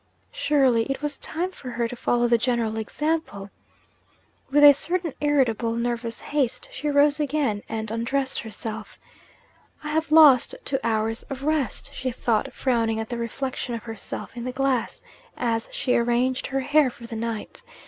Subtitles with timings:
[0.31, 3.51] Surely it was time for her to follow the general example?
[4.49, 8.97] With a certain irritable nervous haste, she rose again and undressed herself.
[9.83, 14.35] 'I have lost two hours of rest,' she thought, frowning at the reflection of herself
[14.35, 15.01] in the glass,
[15.37, 17.61] as she arranged her hair for the night.